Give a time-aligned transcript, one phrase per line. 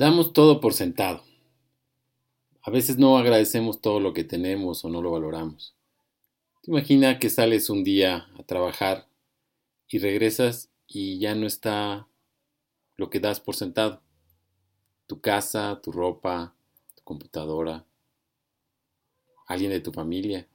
[0.00, 1.22] Damos todo por sentado.
[2.62, 5.76] A veces no agradecemos todo lo que tenemos o no lo valoramos.
[6.62, 9.08] Te imagina que sales un día a trabajar
[9.88, 12.08] y regresas y ya no está
[12.96, 14.00] lo que das por sentado.
[15.06, 16.54] Tu casa, tu ropa,
[16.96, 17.84] tu computadora,
[19.46, 20.48] alguien de tu familia.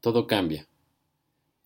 [0.00, 0.68] Todo cambia.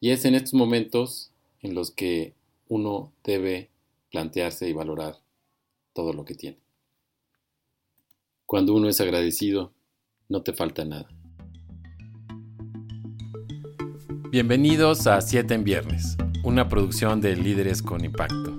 [0.00, 1.30] Y es en estos momentos
[1.60, 2.34] en los que
[2.68, 3.68] uno debe
[4.08, 5.25] plantearse y valorar
[5.96, 6.58] todo lo que tiene.
[8.44, 9.72] Cuando uno es agradecido,
[10.28, 11.08] no te falta nada.
[14.30, 18.58] Bienvenidos a 7 en Viernes, una producción de Líderes con Impacto,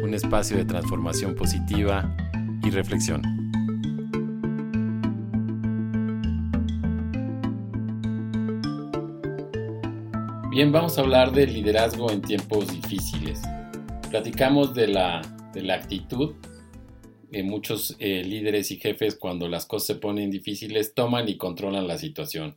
[0.00, 2.16] un espacio de transformación positiva
[2.62, 3.22] y reflexión.
[10.52, 13.42] Bien, vamos a hablar de liderazgo en tiempos difíciles.
[14.08, 15.20] Platicamos de la,
[15.52, 16.36] de la actitud
[17.42, 21.98] muchos eh, líderes y jefes cuando las cosas se ponen difíciles toman y controlan la
[21.98, 22.56] situación.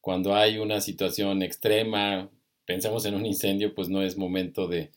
[0.00, 2.30] Cuando hay una situación extrema,
[2.64, 4.90] pensamos en un incendio, pues no es momento de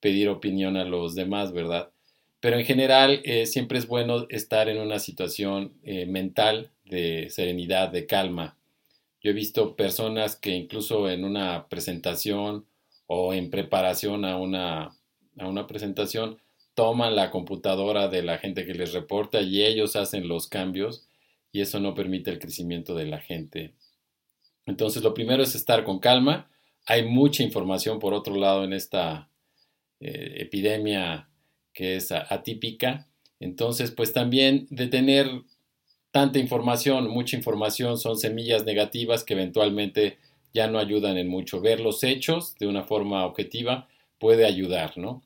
[0.00, 1.90] pedir opinión a los demás, ¿verdad?
[2.40, 7.90] Pero en general eh, siempre es bueno estar en una situación eh, mental de serenidad,
[7.90, 8.56] de calma.
[9.22, 12.66] Yo he visto personas que incluso en una presentación
[13.06, 14.96] o en preparación a una,
[15.38, 16.40] a una presentación
[16.74, 21.06] toman la computadora de la gente que les reporta y ellos hacen los cambios
[21.52, 23.74] y eso no permite el crecimiento de la gente.
[24.66, 26.50] Entonces, lo primero es estar con calma.
[26.86, 29.28] Hay mucha información, por otro lado, en esta
[30.00, 31.28] eh, epidemia
[31.72, 33.08] que es atípica.
[33.40, 35.28] Entonces, pues también de tener
[36.10, 40.18] tanta información, mucha información, son semillas negativas que eventualmente
[40.52, 41.60] ya no ayudan en mucho.
[41.60, 45.22] Ver los hechos de una forma objetiva puede ayudar, ¿no?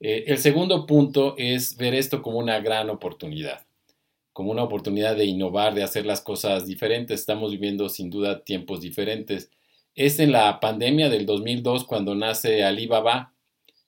[0.00, 3.66] Eh, el segundo punto es ver esto como una gran oportunidad,
[4.32, 7.20] como una oportunidad de innovar, de hacer las cosas diferentes.
[7.20, 9.50] Estamos viviendo sin duda tiempos diferentes.
[9.94, 13.34] Es en la pandemia del 2002 cuando nace Alibaba,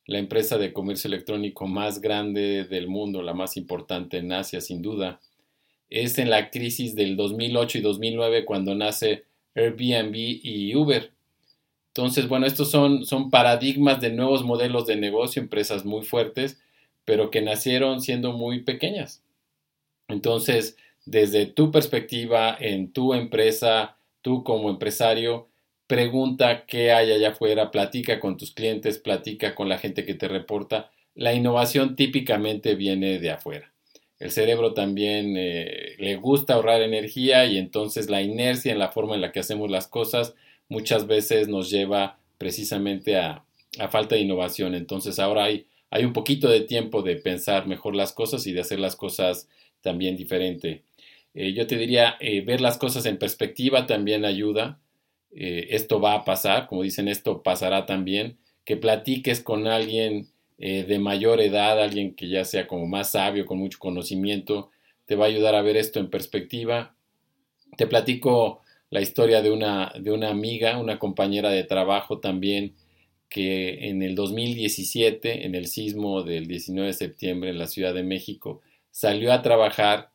[0.07, 4.83] la empresa de comercio electrónico más grande del mundo, la más importante en Asia sin
[4.83, 5.21] duda.
[5.89, 9.25] Es en la crisis del 2008 y 2009 cuando nace
[9.55, 11.12] Airbnb y Uber.
[11.95, 16.59] Entonces, bueno, estos son, son paradigmas de nuevos modelos de negocio, empresas muy fuertes,
[17.05, 19.23] pero que nacieron siendo muy pequeñas.
[20.09, 25.49] Entonces, desde tu perspectiva, en tu empresa, tú como empresario,
[25.87, 30.29] pregunta qué hay allá afuera, platica con tus clientes, platica con la gente que te
[30.29, 30.91] reporta.
[31.15, 33.71] La innovación típicamente viene de afuera.
[34.19, 39.15] El cerebro también eh, le gusta ahorrar energía y entonces la inercia en la forma
[39.15, 40.35] en la que hacemos las cosas
[40.73, 43.45] muchas veces nos lleva precisamente a,
[43.91, 44.75] falta de innovación.
[44.75, 48.61] Entonces ahora hay, hay un poquito de tiempo de pensar mejor las cosas y de
[48.61, 49.49] hacer las cosas
[49.83, 50.83] también diferente.
[51.35, 54.81] Eh, yo te diría, eh, ver las cosas en perspectiva también ayuda.
[55.31, 58.39] Eh, esto va a pasar, como dicen, esto pasará también.
[58.65, 60.29] Que platiques con alguien
[60.59, 64.71] de mayor edad, alguien que ya sea como más sabio, con mucho conocimiento,
[65.07, 66.95] te va a ayudar a ver esto en perspectiva.
[67.77, 68.62] Te platico
[68.93, 72.75] la historia de una, de una amiga, una compañera de trabajo también,
[73.31, 78.03] que en el 2017, en el sismo del 19 de septiembre en la Ciudad de
[78.03, 78.61] México,
[78.91, 80.11] salió a trabajar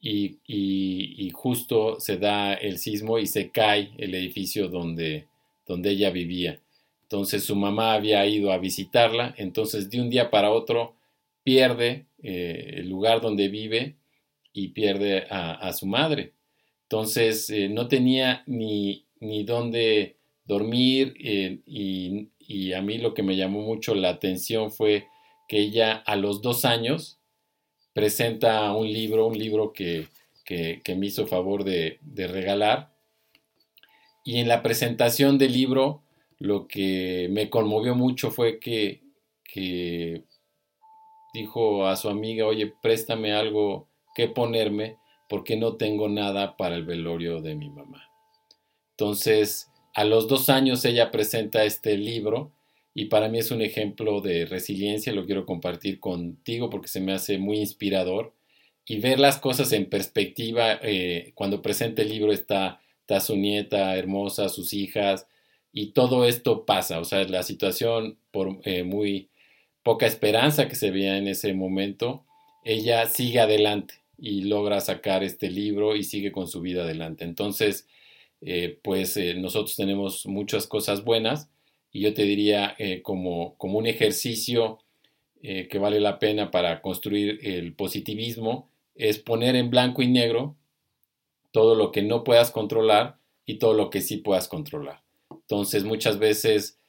[0.00, 5.26] y, y, justo se da el sismo y se cae el edificio donde,
[5.66, 6.60] donde ella vivía.
[7.02, 10.94] Entonces su mamá había ido a visitarla, entonces de un día para otro
[11.42, 13.96] pierde eh, el lugar donde vive
[14.52, 16.36] y pierde a su madre.
[16.88, 22.28] Entonces eh, no tenía ni, ni dónde dormir eh, y,
[22.74, 25.08] a mí lo que me llamó mucho la atención fue
[25.48, 27.18] que ella a los dos años
[27.92, 30.06] presenta un libro, un libro que,
[30.48, 32.92] me hizo favor de, regalar.
[34.24, 36.02] Y en la presentación del libro
[36.38, 39.02] lo que me conmovió mucho fue que,
[39.42, 40.22] que
[41.34, 44.98] dijo a su amiga, oye, préstame algo que ponerme
[45.28, 48.10] porque no tengo nada para el velorio de mi mamá.
[48.90, 52.52] Entonces, a los dos años ella presenta este libro
[52.94, 57.12] y para mí es un ejemplo de resiliencia, lo quiero compartir contigo porque se me
[57.12, 58.32] hace muy inspirador
[58.86, 60.78] y ver las cosas en perspectiva.
[60.82, 62.80] Eh, cuando presenta el libro está,
[63.20, 65.26] su nieta hermosa, sus hijas
[65.72, 69.28] y todo esto pasa, o sea, la situación por eh, muy
[69.82, 72.24] poca esperanza que se veía en ese momento,
[72.64, 77.24] ella sigue adelante y logra sacar este libro y sigue con su vida adelante.
[77.24, 77.86] Entonces,
[78.40, 81.50] eh, pues eh, nosotros tenemos muchas cosas buenas
[81.90, 84.78] y yo te diría eh, como, como un ejercicio
[85.42, 90.56] que vale la pena para construir el positivismo es poner en blanco y negro
[91.52, 95.02] todo lo que no puedas controlar y todo lo que sí puedas controlar.
[95.30, 96.80] Entonces muchas veces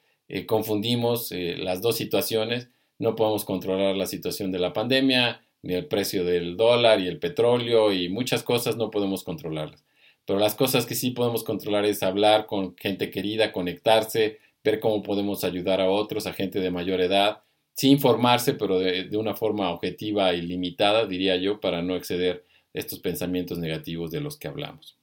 [0.48, 2.70] confundimos las dos situaciones.
[2.98, 7.20] No podemos controlar la situación de la pandemia, ni el precio del dólar y el
[7.20, 9.84] petróleo y muchas cosas no podemos controlarlas.
[10.26, 15.02] Pero las cosas que sí podemos controlar es hablar con gente querida, conectarse, ver cómo
[15.02, 17.42] podemos ayudar a otros, a gente de mayor edad,
[17.78, 22.44] sí informarse, pero de, una forma objetiva y limitada, diría yo, para no exceder
[22.74, 24.98] estos pensamientos negativos de los que hablamos.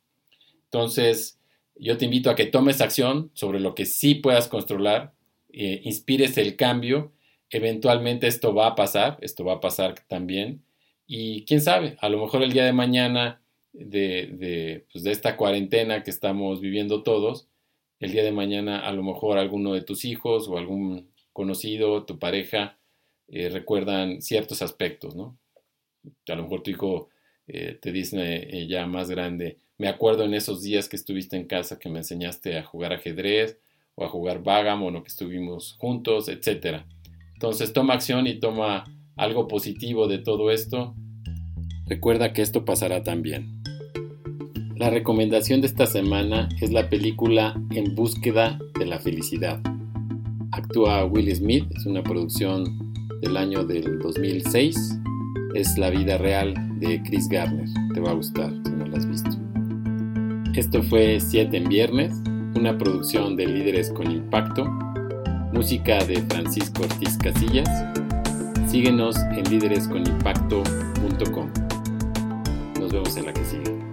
[0.65, 1.39] Entonces,
[1.77, 5.12] yo te invito a que tomes acción sobre lo que sí puedas controlar,
[5.53, 7.12] eh, inspires el cambio,
[7.56, 10.65] eventualmente esto va a pasar, esto va a pasar también,
[11.06, 13.43] y quién sabe, a lo mejor el día de mañana
[13.73, 17.49] de, de, pues de esta cuarentena que estamos viviendo todos,
[18.01, 22.19] el día de mañana a lo mejor alguno de tus hijos o algún conocido, tu
[22.19, 22.79] pareja,
[23.29, 25.39] eh, recuerdan ciertos aspectos, ¿no?
[26.29, 27.09] A lo mejor tu hijo
[27.47, 28.19] eh, te dice
[28.50, 31.99] eh, ya más grande, me acuerdo en esos días que estuviste en casa que me
[31.99, 33.59] enseñaste a jugar ajedrez
[33.95, 36.85] o a jugar o que estuvimos juntos, etc.
[37.35, 38.85] Entonces toma acción y toma
[39.17, 40.95] algo positivo de todo esto.
[41.87, 43.63] Recuerda que esto pasará también.
[44.77, 49.61] La recomendación de esta semana es la película En búsqueda de la felicidad.
[50.51, 52.65] Actúa Will Smith, es una producción
[53.21, 54.99] del año del 2006.
[55.55, 57.69] Es la vida real de Chris Garner.
[57.93, 59.31] Te va a gustar si no la has visto.
[60.55, 62.13] Esto fue 7 en viernes,
[62.57, 64.65] una producción de Líderes con Impacto,
[65.55, 67.69] música de Francisco Ortiz Casillas.
[68.69, 71.49] Síguenos en líderesconimpacto.com.
[72.81, 73.84] Nos vemos en la que sigue.